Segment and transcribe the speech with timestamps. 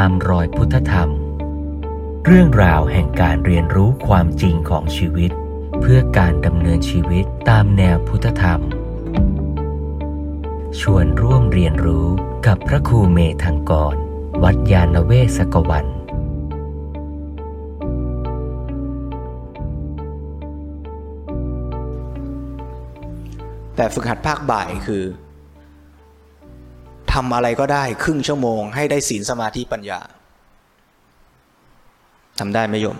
[0.00, 1.10] ตามรอยพุทธธรรม
[2.26, 5.30] เรื่องราวแห่งการเรียนรู้ความจริงของชีวิต
[5.80, 8.60] เพื่อการดำเนินชีวิตตามแนวพุทธธรรม
[10.80, 12.06] ชวนร่วมเรียนรู้
[12.46, 13.94] กับพระครูเมธังกร
[14.42, 15.86] วัดยาณเวศกวัน
[23.76, 25.04] แต่ฝึกหัดภาคบ่ายคือ
[27.14, 30.00] ทำอะไรก็ได้ครึ่งชั่วโมง ให้ได้ศีลสมาธิปัญญา
[32.38, 32.98] ทำได้ไหมโยม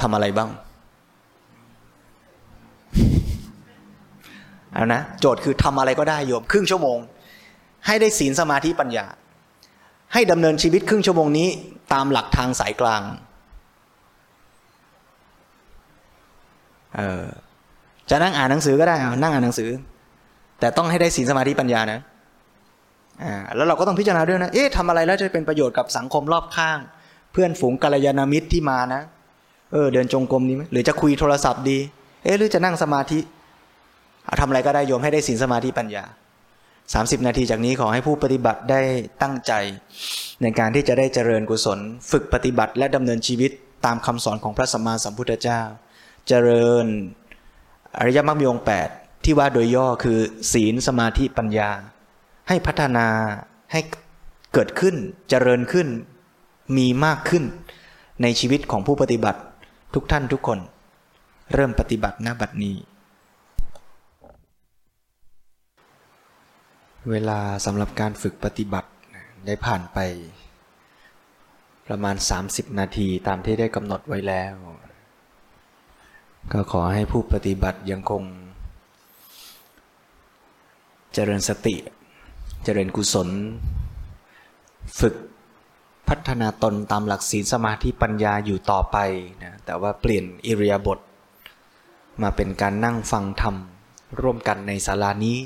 [0.00, 0.50] ทำอะไรบ้าง
[4.72, 6.98] เอานะ โจทย์คือทำอะไรก็ได้โยม ครึ่งชั่วโมง
[7.86, 9.06] ให้ได้ศีลสมาธิปัญญา
[10.12, 11.48] ให้ดำเนินชีวิตครึ่งชั่วโมงนี้
[11.92, 13.02] ตามหลักทางสายกลาง
[16.96, 17.24] เออ
[18.10, 19.70] จะนั่งอ่านหนังสือก็ได้เอานั่งอ่านหนังสือ
[20.60, 22.00] แต่ต้องให้ได้ศีลสมาธิปัญญานะ
[23.22, 26.78] อ่าแล้วเราก็ต้องพิจารณาด้วยนะ เอ๊ะทำอะไรแล้วจะเป็นประโยชน์กับสังคมรอบข้าง
[27.32, 29.02] เพื่อนฝูงกัลยาณมิตรที่มานะ
[29.72, 31.78] เออ เดินจงกรมดีไหมหรือจะคุยโทรศัพท์ดี
[32.24, 33.20] เอ๊ะหรือจะนั่งสมาธิ
[34.24, 36.04] เอาทำอะไรก็ได้โยมให้ได้ศีลสมาธิปัญญา
[36.64, 38.80] 30 นาทีจากนี้ขอให้ผู้ปฏิบัติได้
[39.22, 39.52] ตั้งใจ
[40.42, 41.78] ในการที่จะได้เจริญกุศล
[42.10, 43.50] ฝึกปฏิบัติและดำเนินชีวิต
[43.86, 45.60] ตามคำสอนของพระสัมมาสัมพุทธเจ้า
[46.28, 46.86] เจริญ
[47.98, 48.88] อริยมรรคมีองค์แปด
[49.24, 50.18] ที่ว่าโดยย่อคือ
[50.52, 51.70] ศีลสมาธิปัญญา
[52.48, 53.06] ให้พัฒนา
[53.72, 53.80] ให้
[54.52, 54.96] เกิดขึ้น
[55.28, 55.88] เจริญขึ้น
[56.76, 57.44] มีมากขึ้น
[58.22, 59.40] ในชีวิตของผู้ปฏิบัติ
[59.94, 60.58] ทุกท่านทุกคน
[61.54, 62.76] เริ่มปฏิบัติหน้าบัดนี้
[67.10, 68.90] เวลาสำหรับการฝึกปฏิบัติ
[69.46, 69.98] ได้ผ่านไป
[71.86, 72.16] ประมาณ
[72.46, 74.54] 30 นาทีตามที่ได้กำหนดไว้แล้ว
[76.52, 78.22] ก็ขอให้ผู้ปฏิบัติยังคง
[81.14, 81.76] เจริญสติ
[82.64, 83.28] เจริญกุศล
[85.00, 85.14] ฝึก
[86.08, 88.96] พัฒนาตนตามหลักศีลสมาธิปัญญาอยู่ต่อไป
[89.42, 90.98] นะแต่ว่าเปลี่ยนอิริยาบถ
[92.22, 93.54] มาเป็นการนั่งฟังธรรม
[94.20, 95.38] ร่วมกันในศาลานี้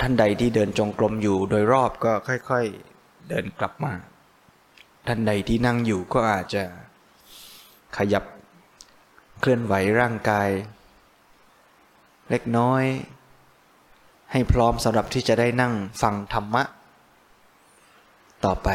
[0.00, 3.92] ท่านใดที่เดินจงกรมอยู่โดยรอบก็ค่อยๆเดินกลับมา
[5.06, 6.62] ท่านใดที่นั่งอยู่ก็อาจจะ
[7.96, 8.24] ขยับ
[9.40, 10.48] เคลื่อนไหวร่างกาย
[12.30, 12.82] เล็กน้อย
[14.32, 16.62] ให้พร้อมสำหรับที่จะได้นั่งฟังธรรมะ
[18.44, 18.68] ต่อไป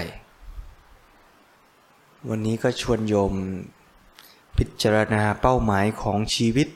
[2.29, 3.33] วันนี้ก็ชวนโยม
[4.57, 6.67] พิจารณาเป้าหมายของชีวิต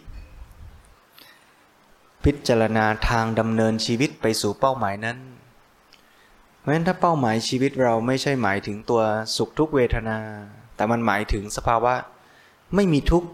[2.23, 5.18] พิจารณาทางดำเนินชีวิตไปสู่เป้าหมายนั้น
[6.57, 9.01] เพราะฉะนั้นถ้าเป้าหมายชีวิตเราไม่ใช่หมายถึงตัว
[9.35, 10.18] สุขทุกเวทนา
[10.75, 11.94] แต่มันหมายถึงสภาวะ
[12.75, 13.29] ไม่มีทุกข์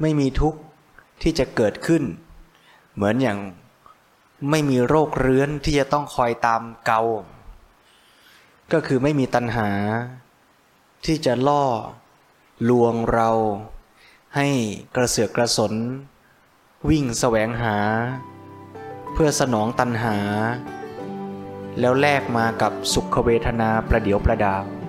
[0.00, 0.58] ไม่มีทุกข์
[1.22, 2.02] ที่จะเกิดขึ้น
[2.94, 3.38] เหมือนอย่าง
[4.50, 7.00] ไม่มีโรคเรื้อนที่จะต้องคอยตามเกา
[8.72, 9.70] ก็คือไม่มีตัณหา
[11.04, 11.64] ที่จะล่อ
[12.70, 13.30] ลวงเรา
[14.36, 14.48] ให้
[14.96, 15.72] กระเสือกกระสน
[16.88, 17.76] วิ่งแสวงหา
[19.12, 20.16] เพื่อสนองตัณหา
[21.80, 24.81] แล้วแลกมากับสุขเวทนาประเดียวประดาว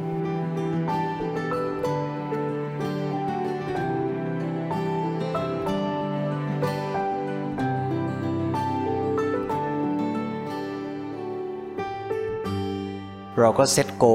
[13.39, 14.05] เราก็เซตโก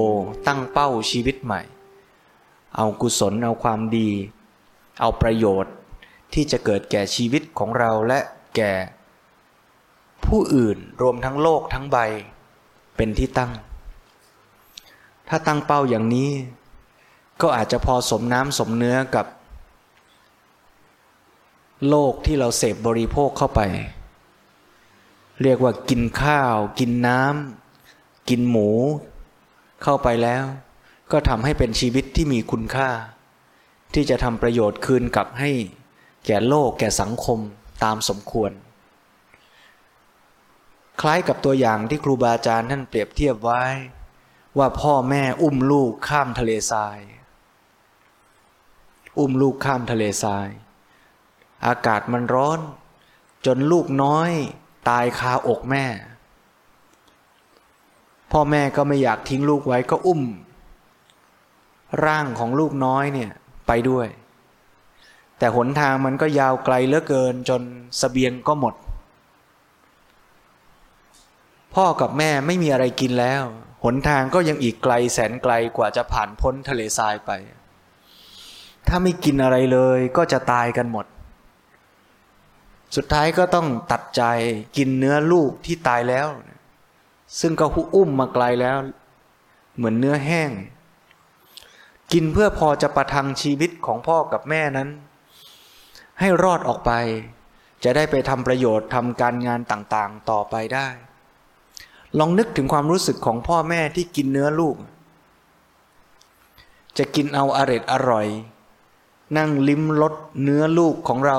[0.47, 1.61] ตั้งเป้าชีวิตใหม่
[2.77, 4.11] เอากุศลเอาความดี
[5.01, 5.75] เอาประโยชน์
[6.33, 8.21] ที่จะเกิดแก่ชีวิตของเราและ
[8.57, 8.73] แก่
[10.25, 11.99] ผู้อื่นรวมทั้งโลกทั้งใบ
[12.97, 13.53] เป็นที่ตั้ง
[15.29, 16.31] ถ้าตั้งเป้าอย่างนี้
[17.41, 19.27] ก็อาจจะพอสมน้ำสมเนื้อกับ
[21.89, 23.61] โลกที่เราเสพบริโภคเข้าไป
[25.43, 27.58] เรียกว่ากินข้าว กินน้ำ
[28.29, 28.71] กินหมู
[29.83, 30.45] เข้าไปแล้ว
[31.13, 32.91] ก็ทำให้เป็นชีวิตที่มีคุณค่า
[33.95, 35.51] ที่จะทำประโยชน์คืนกลับให้
[36.27, 37.39] แก่โลกแก่สังคม
[37.85, 38.53] ตามสมควร
[41.01, 43.65] คล้ายกับตัวอย่างที่ครูบาอาจารย์ท่านเปรียบเทียบไว้
[44.59, 46.99] ว่าพ่อแม่อุ้มลูกข้ามทะเลทราย
[49.19, 50.49] อุ้มลูกข้ามทะเลทราย
[51.67, 52.61] อากาศมันร้อน
[53.47, 54.31] จนลูกน้อย
[54.89, 55.85] ตายคาอกแม่
[58.33, 60.23] พ่อแม่ก็ไม่อยากทิ้งลูกไว้ก็อุ้ม
[62.05, 63.31] ร่างของลูกน้อยเนี่ย
[63.67, 64.09] ไปด้วย
[65.39, 67.63] แต่หนทางมันก็ยาวไกลเหลือเกินจน
[68.01, 68.75] สเสบียงก็หมด
[71.75, 73.43] พ่อกับแม่ไม่มีอะไรกินแล้ว
[73.85, 77.31] หนทางก็ยังอีกไกลแสนไกลกว่าจะผ่านพ้นทะเลทรายไป
[78.89, 81.07] ถ้าไม่กินอะไรเลยก็จะตายกันหมด
[82.97, 84.23] สุดท้ายก็ต้องตัดใจ
[84.77, 86.27] กินเนื้อลูกที่ตายแล้ว
[87.41, 88.77] ซึ่งก็อุ้มมาไกลแล้ว
[89.77, 90.51] เหมือนเนื้อแห้ง
[92.13, 94.89] กินเพื่อพอจะประทังชีวิตของพ่อกับแม่นั้น
[96.21, 96.93] ให้รอดออกไป
[97.85, 100.89] จะได้ไปทำประโยชน์ทำการงานต่างๆ ต่อไปได้
[102.19, 104.77] ลองนึกถึงความรู้สึกของพ่อแม่ที่กินเนื้อลูก
[106.99, 108.27] จะกินเอาอร็ดอร่อย
[109.37, 111.39] นั่งลิ้มรสเนื้อลูกของเรา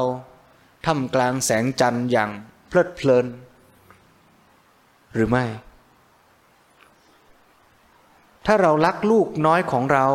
[0.85, 2.29] ท่ามกลางแสงจันทร์อย่าง
[2.67, 3.25] เพลิดเพลิน
[5.13, 5.45] หรือไม่
[8.45, 10.05] ถ้าเรารักลูกน้อยของเรา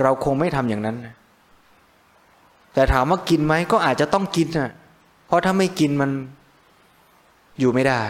[0.00, 0.96] เราคงไม่ทำอย่างนั้น
[2.74, 4.72] แต่ถามว่ากินไหมก็อาจจะต้องกินนะ
[5.26, 6.10] เพราะถ้าไม่กินมัน
[7.58, 8.02] อยู่ไม่ได้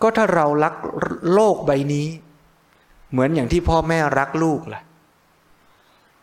[0.00, 0.74] ก็ถ้าเรารัก
[1.32, 2.06] โลกใบนี้
[3.10, 4.82] เหมือนอย่างที่พ่อแม่รักลูกล่ะ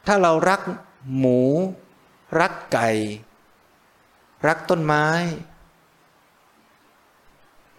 [0.08, 0.62] ถ้าเรารัก
[1.18, 1.42] หมู
[2.40, 2.90] รักไก่
[4.48, 5.08] รักต้นไม้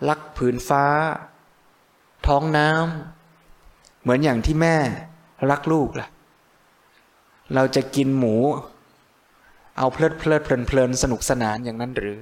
[0.09, 0.85] รักผืนฟ้า
[2.29, 4.77] ท้องน้ำเหมือนอย่างที่แม่
[5.51, 6.09] รักลูกล่ะ
[7.55, 8.35] เราจะกินหมู
[9.79, 12.19] เอาเพลิดเพลิดเพลินเพลินสนุกสนานอย่างนั้นหรือ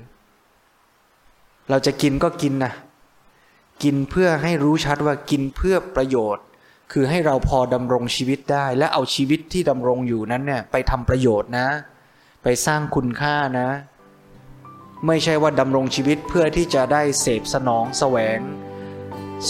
[1.70, 2.72] เราจะกินก็กินนะ
[3.82, 6.44] กินเพื่อให้รู้ชัดว่ากินเพื่อประโยชน์
[6.92, 11.68] คือให้เราพอดำรงชีวิตได้ และเอาชีวิตที่ดำรงอยู่นั้นเนี่ยไปทำประโยชน์นะ
[12.42, 13.68] ไปสร้างคุณค่านะ
[15.06, 18.38] ไม่ใช่ว่าดำรงชีวิตเพื่อที่จะได้เสพสนองแสวง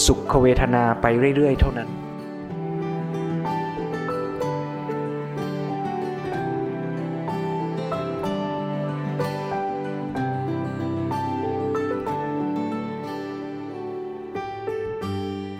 [0.05, 1.07] สุขเวทนาไป
[1.37, 1.91] เรื่อย ๆ เท่านั้น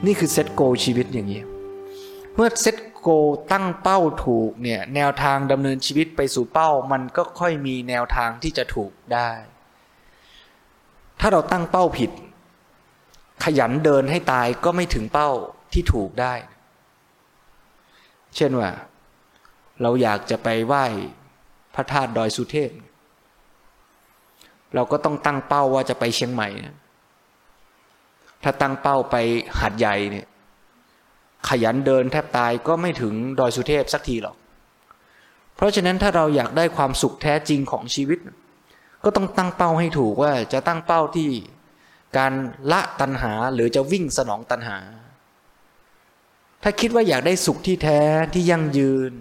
[0.07, 1.43] นี่คือเซตโกชีวิตอย่างนี้
[2.35, 3.09] เมื่อเซตโก
[3.53, 9.31] ตั้งเป้าถูกเนี่ยแนวทางดำเนินชีวิตไปสู่เป้า มันก็ค่อยมีแนวทางที่จะถูกได้
[11.21, 12.11] ถ้าเราตั้งเป้าผิด
[13.49, 15.31] ขยันเดินให้ตายก็ไม่ถึงเป้า
[15.73, 16.35] ที่ถูกได้
[18.37, 18.71] เช่นว่า
[19.83, 20.85] เราอยากจะไปไหว้
[21.75, 22.71] พระธาตุดอยสุเทพ
[24.75, 26.49] เราก็ต้องตั้งเป้าว่าจะไปเชียงใหม่
[28.43, 29.17] ถ้าตั้งเป้าไป
[29.59, 30.27] หาดใหญ่เนี่ย
[31.49, 34.37] ขยันเดินแทบตายก็ไม่ถึงดอยสุเทพสักทีหรอก
[35.55, 38.19] เพราะฉะนั้นถ้าเราอยากได้ความสุขแท้จริงของชีวิต
[39.05, 41.31] ก็ต้องตั้งเป้าให้ถูกว่าจะตั้งเป้าที่
[42.19, 42.33] การ
[42.73, 44.79] ละตัณหาหรือจะวิ่งสนองตัณหา
[46.63, 48.01] ถ้าคิดว่าอยากได้สุขที่แท้
[48.33, 49.13] ที่ยั่งยืน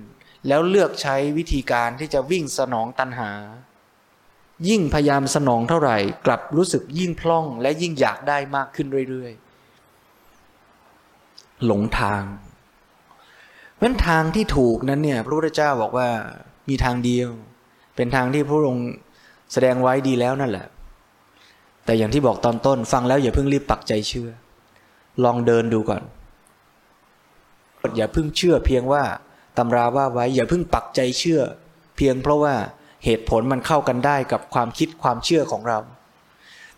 [0.48, 3.32] แล้วเลือกใช้วิธีการที่จะวิ่งสนองตัณหา
[4.70, 12.24] ยิ่งพยายามสนองเท่าไหร่ กลับรู้สึกยิ่งพล่องและยิ่งอยากได้มากขึ้นเรื่อยๆ หลงทาง
[13.76, 16.10] เพราะทางที่ถูกนั้นเนี่ยพระพุทธเจ้าบอกว่า
[16.70, 17.30] มีทางเดียว
[17.96, 18.90] เป็นทางที่พระองค์
[19.54, 20.68] แสดงไว้ดีแล้วนั่นแหละ
[21.86, 24.30] แต่อย่างที่บอกตอนต้น ฟังแล้วอย่าเพิ่งรีบปักใจเชื่อ
[25.24, 26.02] ลองเดินดูก่อน
[27.98, 29.04] อย่าเพิ่งเชื่อเพียงว่า
[29.58, 31.42] ตำราว่าไว้ อย่าเพิ่งปักใจเชื่อ
[31.98, 32.56] เพียงเพราะว่า
[33.06, 35.80] เหตุผลมันเข้ากันได้กับความคิดความเชื่อของเรา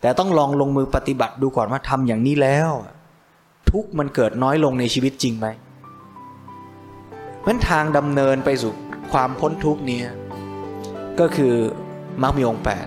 [0.02, 2.72] แต่ต้องลองลงมือปฏิบัติดูก่อนว่าทำอย่างนี้แล้ว
[3.72, 5.48] ทุกมันเกิดน้อยลงในชีวิตจริงไหม
[7.40, 8.72] เพราะทางดำเนินไปสู่
[9.12, 10.02] ความพ้นทุกเนี้
[11.20, 11.54] ก็คือ
[12.24, 12.86] มรรคมีองค์แปด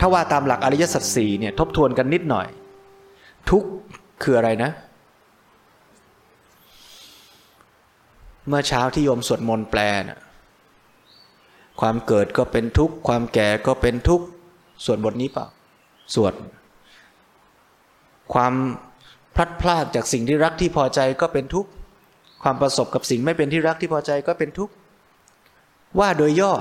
[0.00, 2.46] ถ้าว่าตามหลักอริยสัจสี่เนี่ยทบทวนกันนิดหน่อย
[3.50, 3.64] ทุก
[4.22, 4.70] คืออะไรนะ
[8.48, 10.20] เมื่อเช้าที่โยมสวดมนต์แปลนะ
[11.80, 14.26] ความเกิดก็เป็นทุกข์ ความแก่ก็เป็นทุกข์
[14.84, 15.46] สวดบทนี้เปล่า
[16.14, 16.34] สวด
[18.34, 18.54] ความ
[19.34, 21.70] พลัดพรากจากสิ่งที่รักที่พอใจก็เป็นทุกข์
[22.42, 24.74] ความประสบกับสิ่งไม่เป็นที่รักที่พอใจก็เป็นทุกข์
[25.98, 26.52] ว่าโดยย่อ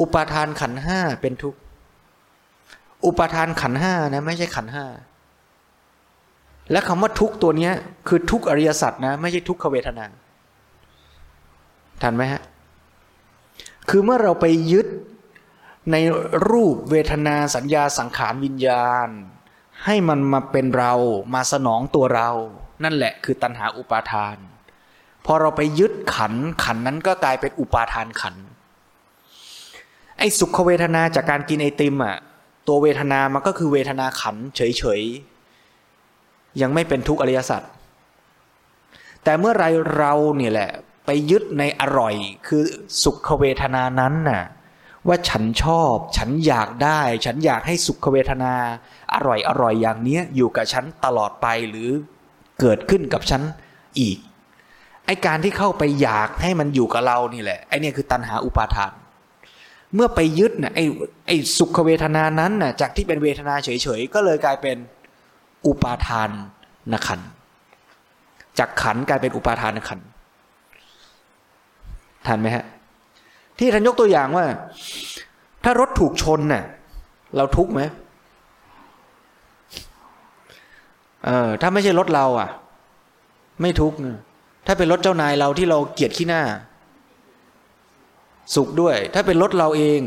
[0.00, 1.58] อุปาทานขันห้าเป็นทุกข์
[3.06, 4.86] อุปาทานขันห้านะไม่ใช่ขันห้า
[6.70, 7.70] และคำว่าทุกตัวนี้
[8.08, 10.06] คือทุกอริยสัจนะ ไม่ใช่ทุกขเวทนา
[12.02, 12.42] ทันไหมฮะ
[13.88, 14.86] คือเมื่อเราไปยึด
[15.92, 15.96] ใน
[16.48, 19.08] รูปเวทนาสัญญาสังขารวิญญาณ
[19.84, 20.92] ให้มันมาเป็นเรา
[21.34, 22.30] มาสนองตัวเรา
[22.84, 24.36] นั่นแหละคือตัณหาอุปาทาน
[25.26, 28.34] พอเราไปยึดขันขันนั้นก็กลายเป็นอุปาทานขัน
[30.18, 32.16] ไอ้สุขเวทนาจากการกินไอติมอะ
[32.68, 37.62] ตัวเวทนามันก็คือเวทนาขันเฉยๆ ยังไม่เป็นทุกอริยสัจ
[39.24, 39.64] แต่เมื่อไร
[39.96, 40.70] เราเนี่ยแหละ
[41.06, 42.14] ไปยึดในอร่อย
[42.46, 42.62] คือ
[43.02, 44.44] สุขเวทนานั้นน่ะ
[45.08, 48.54] ว่าฉันชอบ ฉันอยากได้ ฉันอยากให้สุขเวทนา
[49.14, 51.90] อร่อยอร่อยอย่างเนี้ยอยู่กับฉันตลอดไปหรือ
[52.60, 53.42] เกิดขึ้นกับฉัน
[54.00, 54.18] อีก
[55.06, 58.92] ไอการที่เข้าไปอยากให้มันอยู่กับเรานี่แหละไอเนี่ยคือตัณหาอุปาทาน
[59.94, 60.80] เมื่อไปยึดนะไอ
[61.26, 63.68] ไอ้สุขเวทนานั้นนะจากที่เป็นเวทนาเฉ
[63.98, 64.76] ยๆ ก็เลยกลายเป็น
[65.66, 66.30] อุปาทาน
[66.92, 67.20] นขัน
[68.58, 70.00] จากขันกลายเป็นอุปาทานนขัน
[72.26, 72.64] ทันไหมฮะ
[73.58, 74.46] ที่ท่านยกตัวอย่างว่า
[75.64, 76.64] ถ้ารถถูกชนน่ะ
[77.36, 77.80] เราทุกไหม
[81.24, 82.48] เออถ้าไม่ใช่รถเรา อะ
[83.60, 83.96] ไม่ทุกข์
[84.66, 86.42] ถ้าเป็นรถเจ้านายเราที่เราเกลียดขี้หน้า
[88.54, 90.00] สุขด้วย ถ้าเป็นรถเราเอง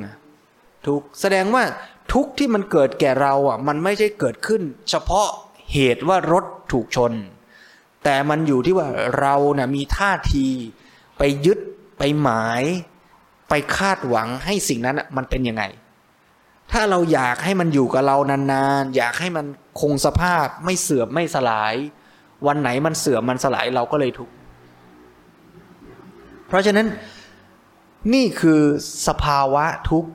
[0.85, 1.63] ทุกแสดงว่า
[2.13, 5.27] ทุกที่มันเกิดแก่เราอะ มันไม่ใช่เกิดขึ้น เฉพาะ
[5.73, 7.11] เหตุว่ารถถูกชน
[8.03, 8.87] แต่มันอยู่ที่ว่า
[9.19, 10.47] เรานะ่ะมีท่าที
[11.17, 11.59] ไปยึด
[11.97, 12.63] ไปหมาย
[13.49, 15.63] ไปคาดหวังให้สิ่งนั้นมันเป็นยังไง
[16.71, 19.45] ถ้าเราอยากให้มันอยู่กับเรานานๆ อยากให้มัน
[19.81, 21.73] คงสภาพไม่เสื่อมไม่สลาย
[22.47, 24.33] วันไหนมันเสื่อมมันสลายเราก็เลยทุกข์
[26.47, 26.87] เพราะฉะนั้น
[28.13, 28.61] นี่คือ
[29.07, 30.09] สภาวะทุกข์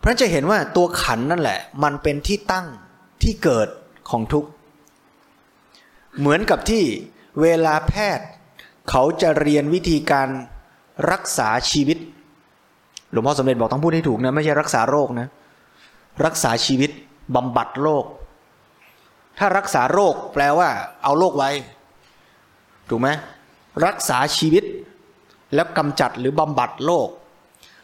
[0.00, 2.66] เพราะจะเห็นว่าตัวขันนั่นแหละ มันเป็นที่ตั้ง
[3.22, 3.68] ที่เกิด
[4.10, 4.48] ของทุกข์
[6.18, 6.84] เหมือนกับที่
[7.40, 8.26] เวลาแพทย์
[8.90, 10.28] เขาจะเรียนวิธีการ
[11.10, 11.98] รักษาชีวิต
[13.10, 15.28] หลวงพ่อสมเด็จบอกต้องพูดให้ถูกนะ ไม่ใช่รักษาโรคนะ
[16.24, 16.90] รักษาชีวิต
[17.34, 18.04] บำบัดโรค
[19.38, 20.68] ถ้ารักษาโรคแปลว่า
[21.02, 21.50] เอาโรคไว้
[22.88, 23.08] ถูกไหม
[23.86, 24.64] รักษาชีวิต
[25.54, 27.08] แล้วกำจัดหรือบำบัดโรค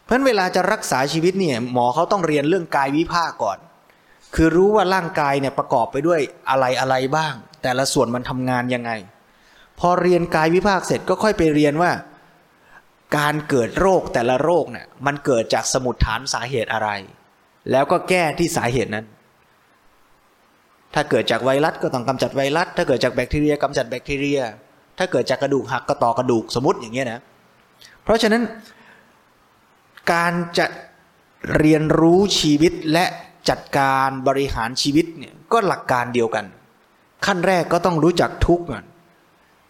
[0.07, 3.59] เพราะเวลาจะรักษาชีวิตเนี่ยหมอเขาต้องเรียนเรื่องกายวิภาคก่อน
[4.35, 6.21] คือรู้ว่าร่างกายเนี่ยประกอบไปด้วย
[6.51, 8.91] อะไรอะไรบ้าง แต่ละส่วนมันทำงานยังไง
[9.81, 11.91] พอเรียนกายวิภาคเสร็จก็ค่อยไปเรียนว่า
[13.19, 16.89] การเกิดโรคแต่ละโรคเนี่ยมันเกิดจากสมุดฐานสาเหตุอะไร
[17.71, 19.07] แล้วก็แก้ที่สาเหตุนั้น
[20.95, 24.41] ถ้าเกิดจากไวรัสก็ต้องกำจัดไวรัส ถ้าเกิดจากแบคทีเรียกำจัดแบคทีเรีย
[24.99, 27.21] ถ้าเกิดจากกระดูกหักก็ต่อกระดูกสมมติอย่างเงี้ยนะ
[28.05, 28.43] เพราะฉะนั้น
[30.13, 30.67] การจะ
[31.59, 33.05] เรียนรู้ชีวิตและ
[33.49, 36.45] จัดการบริหารชีวิตเนี่ยก็หลักการเดียวกัน
[37.27, 38.85] ขั้นแรกก็ต้องรู้จักทุกข์ก่อน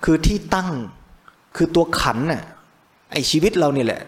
[0.05, 0.71] คือที่ตั้ง
[1.57, 2.43] คือตัวขันน่ะ
[3.13, 4.03] ไอชีวิตเราเนี่ยแหละ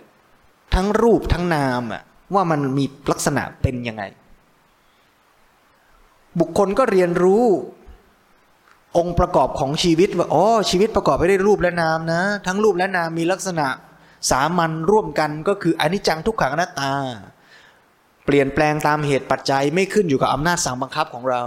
[0.75, 2.03] ทั้งรูปทั้งนามอะ
[2.35, 4.03] ว่ามันมีลักษณะเป็นยังไง
[6.39, 7.45] บุคคลก็เรียนรู้
[8.99, 13.67] องค์ประกอบของชีวิตว่าอ๋อชีวิตประกอบไปด้วยรูปและนามนะ ทั้งรูปและนามมีลักษณะ
[14.31, 16.93] สามัญร่วมกันก็คืออนิจจังทุกขังอนัตตา
[18.25, 21.43] เปลี่ยนแปลงตามเหตุปัจจัยไม่ขึ้นอยู่กับอำนาจสั่งบังคับของเรา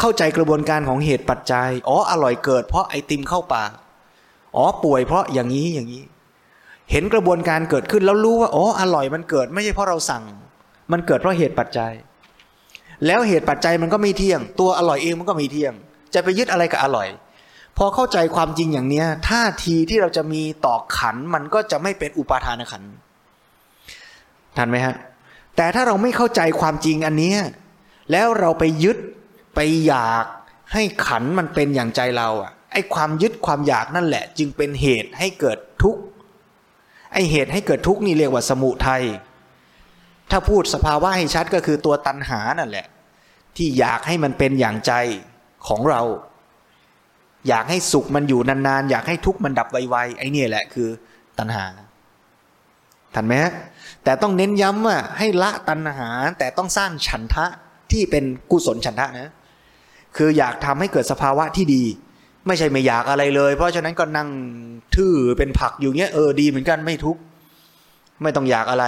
[0.00, 3.72] เข้าใจกระบวนการของเหตุปัจจัย อ๋ออร่อยเกิดเพราะไอติมเข้าปาก
[4.56, 6.04] อ๋อป่วยเพราะอย่างนี้อย่างนี้
[6.90, 10.24] เห็นกระบวนการเกิดขึ้นแล้วรู้ว่าอ๋ออร่อยมันเกิดไม่ใช่เพราะเราสั่ง
[10.92, 11.92] มันเกิดเพราะเหตุปัจจัย
[13.06, 15.72] แล้วเหตุปัจจัยมันก็ไม่เที่ยง ตัวอร่อยเองมันก็ไม่เที่ยง
[16.14, 17.08] จะไปยึดอะไรกับอร่อย
[17.78, 22.82] พอเข้าใจความจริงอย่างเนี้ยท่าทีที่เราจะมีต่อขันมันก็จะไม่เป็นอุปาทานขัน
[24.56, 24.96] ทันไหมฮะ
[25.56, 27.32] แต่ถ้าเราไม่เข้าใจความจริงอันนี้
[28.12, 28.98] แล้วเราไปยึด
[29.54, 30.24] ไปอยาก
[30.72, 36.02] ให้ขันมันเป็นอย่างใจเราอะไอ้ความยึดความอยากนั่นแหละ จึงเป็นเหตุให้เกิดทุกข์
[37.12, 39.02] ไอ้เหตุให้เกิดทุกข์นี่เรียกว่าสมุทัย
[40.30, 42.86] ถ้าพูดสภาวะให้ชัดก็คือตัวตัณหานั่นแหละ
[43.56, 44.92] ที่อยากให้มันเป็นอย่างใจ
[45.68, 46.02] ของเรา
[47.48, 50.88] อยากให้สุขมันอยู่นานๆ อยากให้ทุกข์มันดับไวๆไอ้นี่แหละคือ
[51.38, 51.64] ตัณหา
[53.14, 53.52] ทันไหมฮะ
[54.04, 56.08] แต่ต้องเน้นย้ำว่าให้ละตัณหา
[56.38, 57.46] แต่ต้องสร้างฉันทะ
[57.92, 59.30] ที่เป็นกุศลฉันทะนะ
[60.16, 61.82] คืออยากทำให้เกิดสภาวะที่ดี
[62.46, 64.28] ไม่ใช่ไม่อยากอะไรเลย เพราะฉะนั้นก็นั่ง
[64.94, 67.20] ทื่อเป็นผักอยู่เงี้ยเออดีเหมือนกันไม่ทุกข์
[68.22, 68.84] ไม่ต้องอยากอะไร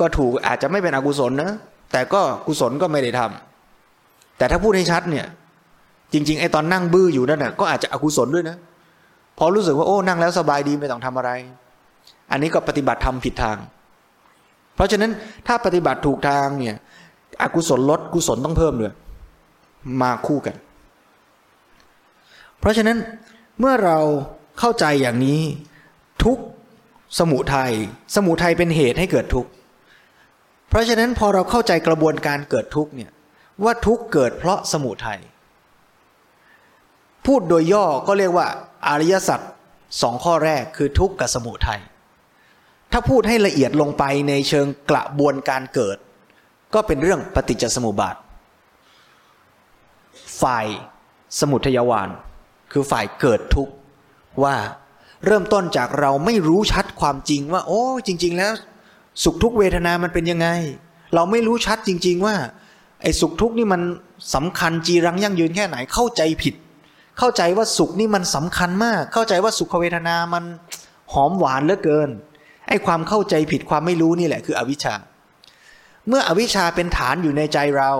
[0.00, 1.50] ก็ถูกอาจจะไม่เป็นอกุศลนะ
[1.92, 5.26] แต่ก็กุศลก็ไม่ได้ทำแต่ถ้าพูดให้ชัดเนี่ย
[6.12, 8.56] จริง ๆ ไอ้ตอนนั่งบื้ออยู่นั่นน่ะก็อาจจะอกุศลด้วยนะ
[9.38, 11.30] พอรู้สึกว่าโอ้นั่งแล้วสบายดีไม่ต้องทำอะไร
[12.30, 13.56] อันนี้ก็ปฏิบัติทำผิดทาง
[14.74, 15.10] เพราะฉะนั้น
[15.46, 16.76] ถ้าปฏิบัติถูกทางเนี่ย
[17.42, 18.94] อกุศลลดกุศลต้องเพิ่มด้วย
[20.02, 20.56] มาคู่กัน
[22.60, 22.98] เพราะฉะนั้น
[23.60, 23.98] เมื่อเรา
[24.58, 25.40] เข้าใจอย่างนี้
[26.24, 26.38] ทุก
[27.18, 27.72] สมุทัย
[28.14, 29.50] สมุทัยเป็นเหตุให้เกิดทุกข์
[30.68, 33.10] เพราะฉะนั้นพอเราเข้าใจกระบวนการเกิดทุกข์เนี่ย
[33.64, 35.20] ว่าทุกข์เกิดเพราะสมุทัย
[37.28, 38.46] พูดโดยย่อก็เรียกว่า
[38.88, 39.40] อริยสัจ
[40.02, 41.80] สองข้อแรกคือทุกข์กับสมุทัย
[42.92, 45.96] ถ้าพูดให้ละเอียดลงไปในเชิงกระบวนการเกิด
[46.74, 48.16] ก็เป็นเรื่องปฏิจจสมุปบาท
[50.42, 50.66] ฝ่าย
[51.40, 52.08] สมุทยาวาน
[52.72, 53.72] คือฝ่ายเกิดทุกข์
[54.42, 54.56] ว่า
[55.26, 58.52] เริ่มต้นจากเราไม่รู้ชัดความจริงว่า โอ้จริง ๆ แล้ว
[59.24, 60.48] สุขทุกเวทนามันเป็นยังไง
[61.14, 62.36] เราไม่รู้ชัดจริง ๆ ว่า
[63.02, 63.82] ไอ้สุขทุกข์นี่มัน
[64.34, 66.54] สำคัญจีรังยั่งยืนแค่ไหนเข้าใจผิด
[67.18, 70.44] เข้าใจว่าสุขนี่มันสำคัญมาก เข้าใจว่าสุขเวทนามัน
[71.12, 72.08] หอมหวานเหลือเกิน
[72.68, 74.94] ไอ้ความเข้าใจผิดความไม่รู้นี่แหละคืออวิชชา
[76.08, 77.92] เมื่ออวิชชาเป็นฐานอยู่ในใจเรา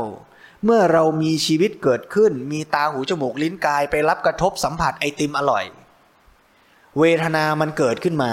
[0.65, 5.65] เมื่อเรามีชีวิตเกิดขึ้น มีตาหูจมูกลิ้นกายไปรับกระทบสัมผัสไอติมอร่อย
[6.99, 8.33] เวทนามันเกิดขึ้นมา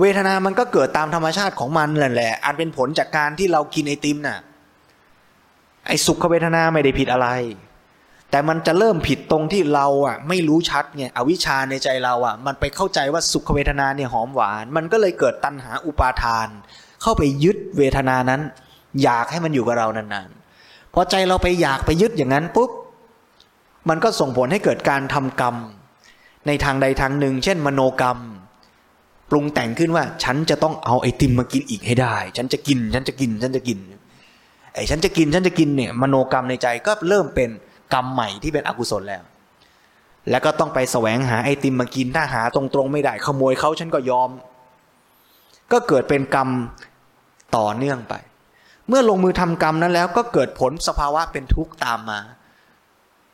[0.00, 4.38] เวทนามันก็เกิดตามธรรมชาติของมันแหละ อันเป็นผลจากการที่เรากินไอติมน่ะ
[5.86, 7.28] ไอสุขเวทนาไม่ได้ผิดอะไร
[8.30, 16.48] แต่มันจะเริ่มผิดตรงที่เราอะไม่รู้ชัดไงอวิชชาในใจเราอะ มันไปเข้าใจว่าสุขเวทนาเนี่ยหอมหวาน มันก็เลยเกิดตัณหาอุปาทาน
[17.02, 18.40] เข้าไปยึดเวทนานั้น
[19.02, 22.70] อยากให้มันอยู่กับเรานานๆพอใจเราไปอยากไปยึดอย่างนั้นปุ๊บ
[23.88, 25.54] มันก็ส่งผลให้เกิดการทำกรรม
[26.46, 28.18] ในทางใดทางหนึ่ง เช่น มโนกรรม
[29.30, 33.78] ปรุงแต่งขึ้นว่า ฉันจะต้องเอาไอติมมากินอีกให้ได้ ฉันจะกิน ฉันจะกิน ฉันจะกิน
[34.74, 37.50] ไอฉันจะกินฉันจะกินเนี่ยมโนกรรมในใจก็เริ่มเป็น
[37.92, 39.22] กรรมใหม่ที่เป็นอกุศลแล้ว
[40.30, 44.30] แล้วก็ต้องไปแสวงหาไอติมมากินถ้าหาตรงๆไม่ได้ขโมยเขาฉันก็ยอม
[45.72, 46.48] ก็เกิดเป็นกรรม
[47.56, 48.14] ต่อเนื่องไป
[48.88, 52.20] เมื่อลงมือทำกรรมนั้นแล้ว ก็เกิดผลสภาวะเป็นทุกข์ตามมา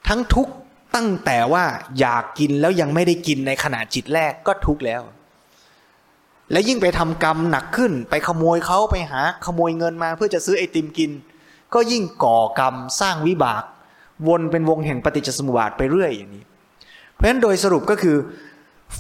[0.09, 0.53] ทั้งทุกข์
[0.95, 1.65] ตั้งแต่ว่า
[1.99, 5.03] อยากกินแล้วยังไม่ได้กินในขณะจิตแรกก็ทุกข์แล้ว
[6.53, 11.11] และยิ่งไปทำกรรมหนักขึ้น ไปขโมยเขาไปหาขโมยเงินมาเพื่อจะซื้อไอติมกิน
[11.75, 13.63] ก็ยิ่งก่อกรรมสร้างวิบาก
[14.29, 16.45] วนเป็นวงแห่งปฏิจจสมุปบาทไปเรื่อยอย่างนี้
[17.15, 18.17] เพราะฉะนั้นโดยสรุปก็คือ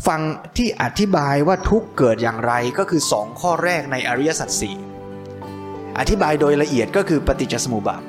[0.06, 0.20] ฟัง
[0.56, 4.76] ที่อธิบายว่าทุกเกิดอย่างไรก็คือสองข้อแรกในอริยสัจสี่
[5.98, 8.02] อธิบายโดยละเอียดก็คือปฏิจจสมุปบาท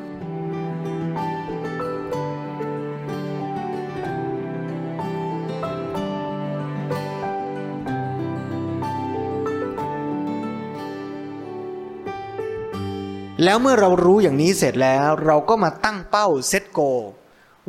[13.43, 16.79] แล้วเมื่อเรารู้อย่างนี้เสร็จแล้วเราก็มาตั้งเป้าเซตโก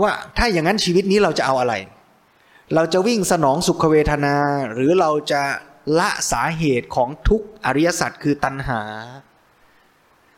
[0.00, 1.74] ว่าถ้าอย่างนั้นชีวิตนี้เราจะเอาอะไร
[2.74, 4.34] เราจะวิ่งสนองสุขเวทนา
[4.72, 5.42] หรือเราจะ
[5.98, 8.80] ละสาเหตุของทุกอริยสัจคือตัณหา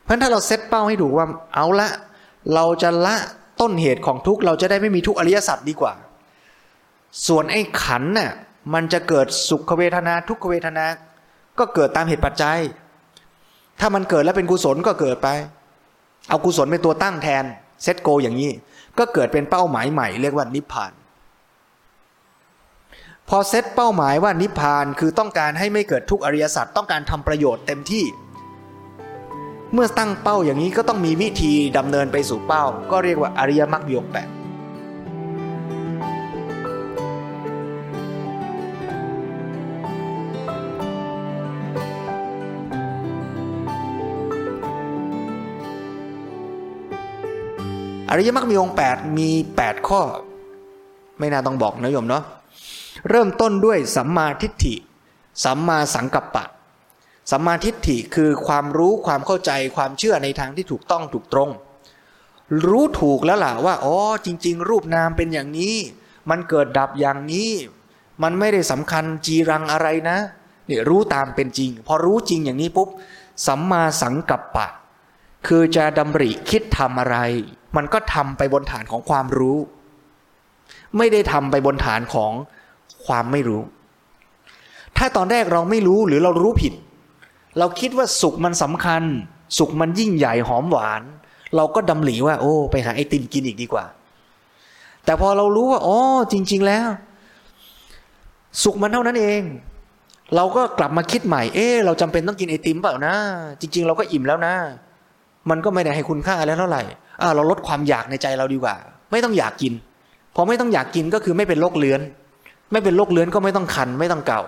[0.04, 1.88] เพราะถ้าเราเซตเป้าให้ถูกว่าเอาละ
[2.54, 3.16] เราจะละ
[3.60, 5.94] ต้นเหตุของทุกเราจะได้ไม่มีทุกอริยสัจดีกว่า
[7.26, 8.30] ส่วนไอ้ขันน่ะ
[8.74, 10.84] มันจะเกิดสุขเวทนาทุกขเวทนา
[11.58, 12.58] ก็เกิดตามเหตุปัจจัย
[13.80, 15.28] ถ้ามันเกิดแล้วเป็นกุศลก็เกิดไป
[16.28, 17.44] เอากุศลเป็นตัวตั้งแทน
[17.82, 18.50] เซตโกอย่างนี้
[18.98, 20.92] ก็เกิดเป็นเป้าหมายใหม่ เรียกว่านิพพาน
[23.28, 28.04] พอเซตเป้าหมายว่านิพพานคือต้องการให้ไม่เกิดทุกอริยสัจต้องการทำประโยชน์เต็มที่
[29.72, 34.28] เมื่อตั้งเป้าอย่างนี้ก็ต้องมีวิธีดำเนินไปสู่เป้า ก็เรียกว่าอริยมรรคมีองแปด
[48.18, 50.00] ริยมรรคมีองค์8มี 8 ข้อ
[51.18, 52.24] ไม่น่าต้องบอกนะโยมเนาะ
[53.10, 54.74] เริ่มต้นด้วยสัมมาทิฏฐิ
[55.44, 56.44] สัมมาสังกัปปะ
[57.30, 61.50] สัมมาทิฏฐิคือความรู้ความเข้าใจความเชื่อในทางที่ถูกต้องถูกตรง
[62.66, 65.76] รู้ถูกแล้วล่ะว่าอ๋อจริง ๆ รูปนามเป็นอย่างนี้
[66.30, 67.50] มันเกิดดับอย่างนี้
[68.22, 70.18] มันไม่ได้สำคัญจีรังอะไรนะ
[70.66, 72.88] เนี่ยรู้ตามเป็นจริง พอรู้จริงอย่างนี้ปุ๊บ
[73.46, 74.68] สัมมาสังกัปปะ
[75.46, 77.16] คือจะดำริคิดทำอะไร
[77.76, 79.58] มันก็ทำไปบนฐานของความรู้
[80.96, 82.32] ไม่ได้ทำไปบนฐานของ
[83.06, 83.62] ความไม่รู้
[84.96, 86.74] ถ้าตอนแรกเราไม่รู้หรือเรารู้ผิด
[87.58, 89.02] เราคิดว่าสุขมันสำคัญ
[89.58, 91.02] สุขมันยิ่งใหญ่หอมหวาน
[91.56, 93.84] เราก็ดำหลีว่า โอ้ ไปหาไอติมกินอีกดีกว่า
[95.04, 95.98] แต่พอเรารู้ว่าอ๋อ
[96.32, 96.88] จริง ๆ แล้ว
[98.62, 99.42] สุขมันเท่านั้นเอง
[100.34, 103.14] เราก็กลับมาคิดใหม่ เอ๊เราจำเป็นต้องกินไอติมเปล่านะ
[103.60, 104.54] จริง ๆ เราก็อิ่มแล้วนะ
[105.50, 106.82] มันก็ไม่ได้ให้คุณค่าแล้วเท่าไหร่
[107.34, 108.76] เราลดความอยากในใจเราดีกว่า
[109.12, 109.72] ไม่ต้องอยากกิน
[110.34, 112.00] พอไม่ต้องอยากกินก็คือไม่เป็นโรคเลื้อน
[112.72, 114.42] ไม่เป็นโรคเลื้อนก็ไม่ต้องคัน ไม่ต้องเก่า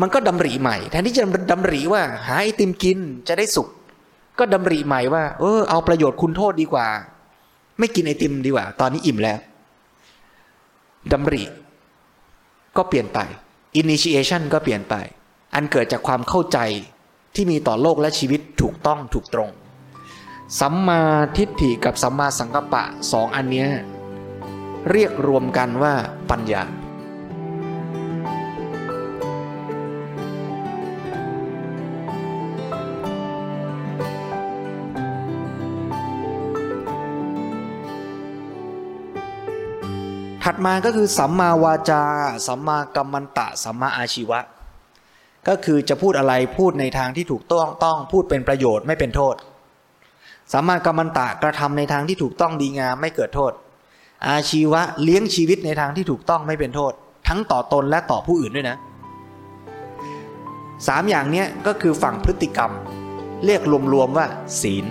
[0.00, 3.68] มันก็ดำริใหม่ แทนที่จะดำริว่า หาไอติมกินจะได้สุข
[4.38, 6.86] ก็ดำริใหม่ว่า เออเอาประโยชน์คุณโทษดีกว่า
[7.78, 9.38] ไม่กินไอติมดีกว่า ตอนนี้อิ่มแล้ว
[11.12, 11.42] ดำริ
[12.76, 13.18] ก็เปลี่ยนไป
[13.80, 14.94] initiation ก็เปลี่ยนไป
[15.54, 16.58] อันเกิดจากความเข้าใจ
[17.34, 19.50] ที่มีต่อโลกและชีวิตถูกต้องถูกตรง
[20.60, 21.02] สัมมา
[21.36, 23.66] ทิฏฐิกับสัมมาสังกัปปะสองอันนี้
[24.90, 25.94] เรียกรวมกันว่า
[26.30, 42.02] ปัญญา ถัดมาก็คือสัมมาวาจา
[42.46, 44.40] สัมมากัมมันตะ สัมมาอาชีวะ
[45.48, 49.36] ก็คือจะพูดอะไรพูดในทางที่ถูกต้องต้องพูดเป็นประโยชน์ไม่เป็นโทษ
[50.56, 53.52] สัมมากัมมันตะกระทำในทางที่ถูกต้องดีงามไม่เกิดโทษ
[54.28, 56.92] อาชีวะเลี้ยงชีวิตในทางที่ถูกต้องไม่เป็นโทษ
[57.28, 58.76] ทั้งต่อตนและต่อผู้อื่นด้วยนะ
[60.88, 62.70] สามอย่างนี้ก็คือฝั่งพฤติกรรม
[63.44, 63.62] เรียก
[63.92, 64.26] รวมๆว่า
[64.60, 64.84] ศีล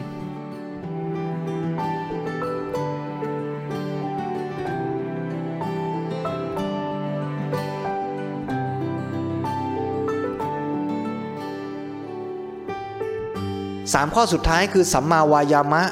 [13.94, 15.84] สามข้อสุดท้ายคือสัมมาวายามะ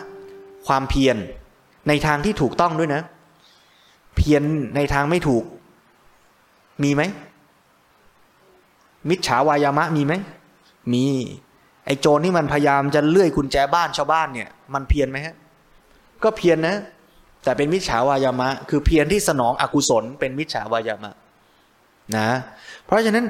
[0.68, 1.18] ความเพียร
[1.88, 3.02] ในทางที่ถูกต้องด้วยนะ
[4.16, 4.44] เพียร
[4.76, 5.44] ในทางไม่ถูก
[6.84, 7.02] มีไหม
[9.10, 10.14] มิจฉาวายามะมีไหม
[10.94, 11.06] มี
[11.86, 15.36] ไอ้โจรที่มันพยายามจะเลื่อยกุญแจบ้านชาวบ้านเนี่ย มันเพียรไหมฮะ
[16.24, 16.76] ก็เพียรนนะ
[17.44, 21.12] แต่เป็นมิจฉาวายามะ คือเพียรที่สนองอกุศล เป็นมิจฉาวายามะ
[22.18, 22.30] นะ
[22.86, 23.26] เพราะฉะนั้น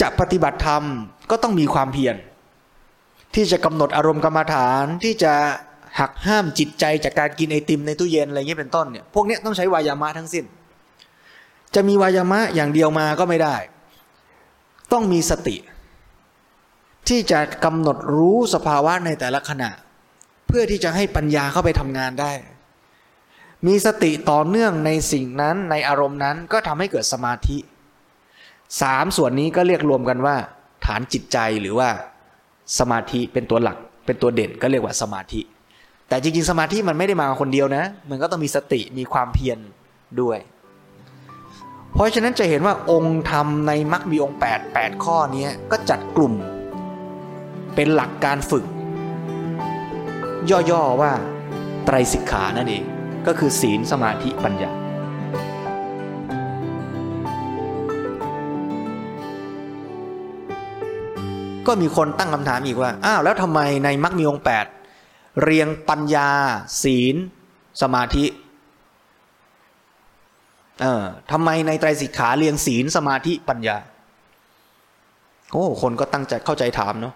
[0.00, 0.82] จะปฏิบัติธรรม
[1.30, 2.14] ก็ต้องมีความเพียร
[3.34, 5.34] ที่จะกำหนดอารมณ์กรรมฐานที่จะ
[6.00, 10.44] หักห้ามจิตใจจากการกินไอติมในตู้เย็นอะไรเงี้ยเป็นต้นเนี่ยพวกนี้ต้องใช้วายามะทั้งสิ้น
[11.74, 13.56] จะมีวายามะอย่างเดียวมาก็ไม่ได้
[14.92, 15.56] ต้องมีสติ
[17.08, 19.70] ที่จะกำหนดรู้สภาวะในแต่ละขณะ
[20.46, 22.32] เพื่อที่จะให้ปัญญาเข้าไปทำงานได้
[23.66, 27.58] มีสติต่อเนื่องในสิ่งนั้นในอารมณ์นั้นก็ทำให้เกิดสมาธิ
[28.82, 30.36] สามส่วนนี้ก็เรียกรวมกันว่า
[30.86, 31.90] ฐานจิตใจหรือว่า
[32.78, 33.76] สมาธิเป็นตัวหลัก
[34.06, 35.40] เป็นตัวเด่นก็เรียกว่าสมาธิ
[36.08, 39.58] แต่จริงๆ สมาธิมันไม่ได้มาคนเดียวนะ มันก็ต้องมีสติมีความเพียร
[40.20, 40.38] ด้วย
[41.94, 46.34] เพราะฉะนั้นจะเห็นว่าองค์ธรรมในมรรคมีองค์ 8 8 ข้อนี้ก็จัดกลุ่ม
[47.74, 48.64] เป็นหลักการฝึก
[50.70, 51.12] ย่อๆว่า
[51.84, 52.84] ไตรสิกขานั่นเอง
[53.26, 54.70] ก็คือศีลสมาธิปัญญา
[61.68, 64.66] ก็มีคนตั้งคำถามอีกว่า อ้าวแล้วทำไมในมรรคมีองค์แปด
[65.42, 66.30] เรียงปัญญา
[66.82, 67.16] ศีล
[67.82, 68.24] สมาธิ
[70.82, 73.76] เออทำไมในไตรสิกขาเรียงศีลสมาธิปัญญา
[75.52, 77.14] โอ้คนก็ตั้งใจเข้าใจถามเนาะ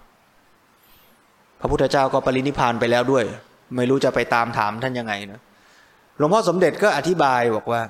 [1.61, 3.25] พระพุทธเจ้าก็ปรินิพานไปแล้วด้วย
[3.77, 5.41] ไม่รู้จะไปตามถามท่านยังไงนะ
[6.19, 7.83] หลวงพ่อสมเด็จก็อธิบายบอกว่า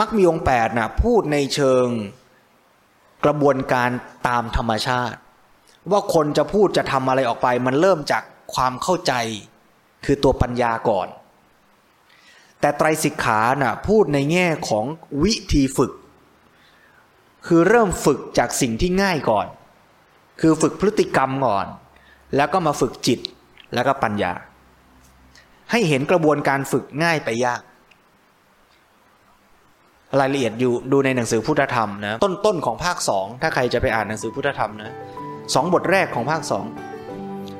[0.00, 1.86] มักมีองค์แปดนะพูดในเชิง
[3.24, 3.90] กระบวนการ
[4.28, 5.18] ตามธรรมชาติ
[5.90, 8.22] ว่าคนจะพูดจะทำอะไรออกไป มันเริ่มจาก
[8.54, 9.12] ความเข้าใจ
[10.04, 11.08] คือตัวปัญญาก่อน
[12.60, 14.84] แต่ไตรสิกขาน่ะพูดในแง่ของ
[15.22, 15.92] วิธีฝึก
[17.46, 19.46] คือเริ่มฝึกจากสิ่งที่ง่ายก่อน
[20.40, 21.66] คือฝึกพฤติกรรมก่อน
[22.36, 23.20] แล้วก็มาฝึกจิต
[23.74, 24.32] แล้วก็ปัญญา
[25.70, 27.60] ให้เห็นกระบวนการฝึกง่ายไปยาก
[30.20, 34.92] รายละเอียดอยู่ดูในหนังสือพุทธธรรมนะต้นต้นของภาคสองถ้าใครจะไปอ่านหนังสือพุทธธรรมนะ
[35.54, 36.64] สองบทแรกของภาคสอง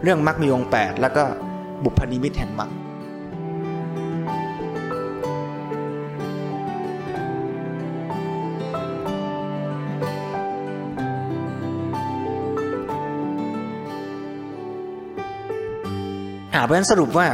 [0.03, 1.25] เรื่องมรรคมีองแปดแล้วก็
[1.85, 2.71] บุพนิมิตแห่งมรรค
[16.55, 17.27] อ่าเพราะฉะนั้นสรุปว่า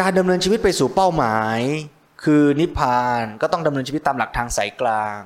[0.00, 1.60] การดำเนินชีวิตไปสู่เป้าหมาย
[2.22, 5.20] คือนิพพานก็ต้องดำเนินชีวิตตามหลักทางสายกลาง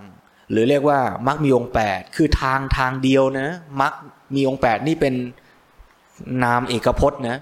[0.51, 3.49] หรือเรียกว่ามรรคมีองค์แปดคือทางทางเดียวนะ
[3.81, 3.93] มรรค
[4.35, 5.15] มีองค์แปดนี่เป็น
[6.45, 7.39] นามเอกพจน์นะ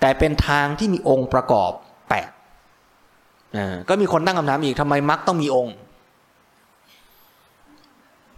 [0.00, 1.72] แต่เป็นทางที่มีองค์ประกอบ
[2.08, 2.30] แปด
[3.88, 5.74] ก็มีคนตั้งคำถามอีกทำไมมรรคต้องมีองค์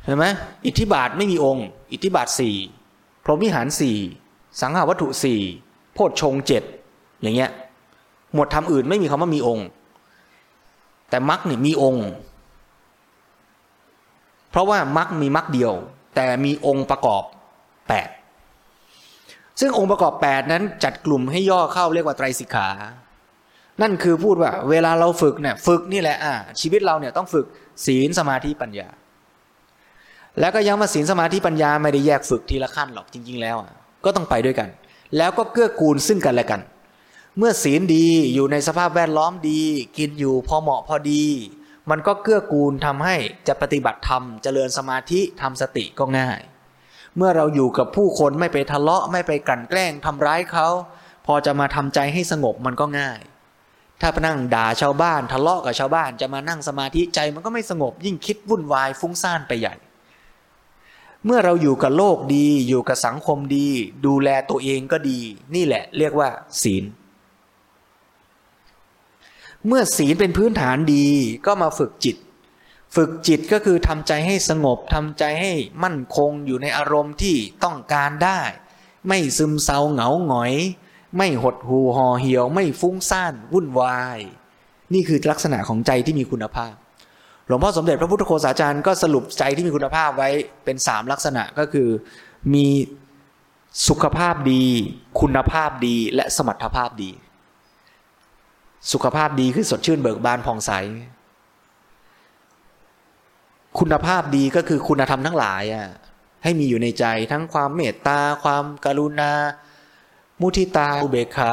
[0.05, 0.27] เห็นไหม
[0.67, 2.57] อิทธิบาทไม่มีองค์ อิทธิบาทสี่
[3.25, 3.99] พรหมิหารสี่
[4.61, 5.41] สังหาวัตถุสี่
[5.95, 6.63] โพชฌงเจ็ด
[7.23, 7.51] อย่างเงี้ย
[8.35, 9.67] หมดทำอื่นไม่มีคำว่ามีองค์
[11.11, 12.09] แต่มรรคนี่มีองค์
[14.51, 15.73] เพราะว่ามรรคมีมรรคเดียว
[16.15, 17.23] แต่มีองค์ประกอบ
[17.89, 18.09] แปด
[19.61, 22.69] ซึ่งองค์ประกอบแปดนั้นจัดกลุ่มให้ย่อเข้าเรียกว่าไตรสิกขา
[23.83, 27.47] นั่นคือพูดว่า เวลาเราฝึกเนี่ยฝึกนี่แหละอะชีวิตเราเนี่ยต้องฝึก
[27.87, 28.89] ศีลสมาธิปัญญา
[30.41, 33.71] แล้วก็ย้ำว่าศีลสมาธิปัญญาไม่ได้แยกฝึกทีละขั้นหรอกจริง ๆ แล้วอะ
[34.05, 34.69] ก็ต้องไปด้วยกัน
[35.17, 36.61] แล้วก็เกื้อกูลซึ่งกันและกัน
[37.39, 39.61] เมื่อศีลดีอยู่ในสภาพแวดล้อมดี
[39.99, 41.25] กินอยู่พอเหมาะพอดี
[41.91, 43.17] มันก็เกื้อกูลทำให้
[43.49, 46.41] จะปฏิบัติธรรมเจริญสมาธิทำสติก็ง่าย
[47.17, 50.69] เมื่อเราอยู่กับผู้คนไม่ไปทะเลาะไม่ไปกลั่นแกล้งทำร้ายเขา
[51.27, 53.21] พอจะมาทำใจให้สงบมันก็ง่าย
[54.01, 59.75] ถ้าไปนั่งด่าชาวบ้านทะเลาะกับชาวบ้านจะมานั่งสมาธิใจมันก็ไม่สงบยิ่งคิดวุ่นวายฟุ้งซ่านไปใหญ่
[61.25, 63.69] เมื่อเราอยู่กับโลกดี อยู่กับสังคมดี
[64.07, 65.21] ดูแลตัวเองก็ดี
[65.55, 66.29] นี่แหละ เรียกว่า
[66.63, 66.85] ศีล
[69.67, 71.07] เมื่อศีลเป็นพื้นฐานดี
[71.47, 72.17] ก็มาฝึกจิต
[72.95, 75.53] ฝึกจิตก็คือทำใจให้สงบทำใจให้
[75.85, 78.41] มั่นคงอยู่ในอารมณ์ที่ต้องการได้
[79.09, 80.55] ไม่ซึมเศร้าเหงาหงอย
[81.17, 84.19] ไม่หดหูห่อเหี่ยว ไม่ฟุ้งซ่านวุ่นวาย
[84.95, 86.75] นี่คือลักษณะของใจที่มีคุณภาพ
[87.47, 90.29] หลวงพ่อสมเด็จพระพุทธโฆษาจารย์ก็สรุปใจที่มีคุณภาพไว้
[90.65, 91.89] เป็นสามลักษณะก็คือ
[92.55, 92.67] มี
[93.89, 94.65] สุขภาพดี
[95.21, 97.11] คุณภาพดีและสมรรถภาพดี
[98.93, 100.73] สุขภาพดีคือสดชื่นเบิกบานผ่องใส
[103.79, 105.89] คุณภาพดีก็คือคุณธรรมทั้งหลายอะ
[106.43, 109.33] ให้มีอยู่ในใจทั้งความเมตตา ความกรุณา
[110.41, 111.53] มุทิตาอุเบกขา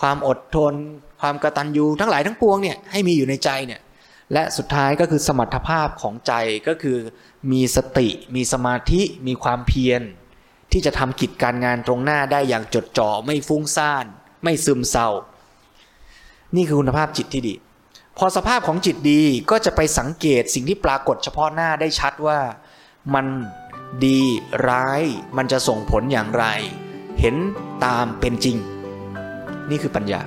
[0.00, 0.74] ความอดทน
[1.20, 3.80] ความกตัญญูทั้งหลายทั้งปวงเนี่ยให้มีอยู่ในใจเนี่ย
[4.32, 6.32] และสุดท้ายก็คือสมรรถภาพของใจ
[6.68, 6.98] ก็คือ
[7.52, 10.02] มีสติ มีสมาธิ มีความเพียร
[10.72, 14.04] ที่จะทำกิจการงานตรงหน้าได้อย่างจดจ่อไม่ฟุ้งซ่าน
[14.44, 15.08] ไม่ซึมเศร้า
[16.56, 17.54] นี่คือคุณภาพจิตที่ดี
[18.18, 22.38] พอสภาพของจิตดีก็จะไปสังเกตสิ่งที่ปรากฏเฉพาะหน้าได้ชัดว่า
[23.14, 23.26] มัน
[24.04, 24.20] ดี
[24.68, 25.02] ร้าย
[25.36, 26.44] มันจะส่งผลอย่างไร
[27.20, 27.36] เห็น
[27.84, 28.56] ตามเป็นจริง
[29.70, 30.22] นี่คือปัญญา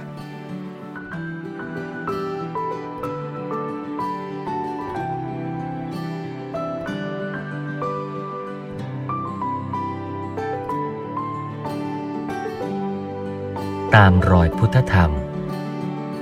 [13.96, 15.12] ตามรอยพุทธธรรม